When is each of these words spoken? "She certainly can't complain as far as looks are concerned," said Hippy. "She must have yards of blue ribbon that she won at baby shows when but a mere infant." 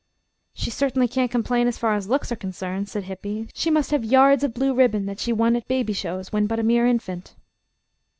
"She 0.55 0.71
certainly 0.71 1.07
can't 1.07 1.29
complain 1.29 1.67
as 1.67 1.77
far 1.77 1.93
as 1.93 2.09
looks 2.09 2.31
are 2.31 2.35
concerned," 2.35 2.89
said 2.89 3.03
Hippy. 3.03 3.49
"She 3.53 3.69
must 3.69 3.91
have 3.91 4.03
yards 4.03 4.43
of 4.43 4.51
blue 4.51 4.73
ribbon 4.73 5.05
that 5.05 5.19
she 5.19 5.31
won 5.31 5.55
at 5.55 5.67
baby 5.67 5.93
shows 5.93 6.31
when 6.33 6.47
but 6.47 6.57
a 6.57 6.63
mere 6.63 6.87
infant." 6.87 7.35